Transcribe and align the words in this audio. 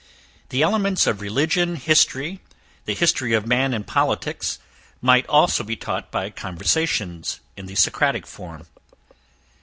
The 0.49 0.63
elements 0.63 1.05
of 1.05 1.21
religion, 1.21 1.75
history, 1.75 2.39
the 2.85 2.95
history 2.95 3.35
of 3.35 3.45
man, 3.45 3.71
and 3.71 3.85
politics, 3.85 4.57
might 4.99 5.27
also 5.27 5.63
be 5.63 5.75
taught 5.75 6.09
by 6.09 6.31
conversations, 6.31 7.39
in 7.55 7.67
the 7.67 7.75
socratic 7.75 8.25
form. 8.25 8.65